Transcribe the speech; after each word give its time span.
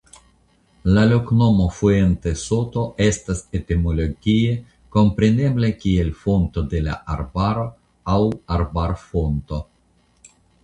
La 0.93 1.01
loknomo 1.09 1.65
"Fuentesoto" 1.79 2.85
estas 3.07 3.43
etimologie 3.59 4.55
komprenebla 4.97 5.71
kiel 5.83 6.09
Fonto 6.25 6.63
de 6.75 6.81
la 6.89 6.97
Arbaro 7.17 7.67
aŭ 8.15 8.19
Arbarfonto. 8.57 9.61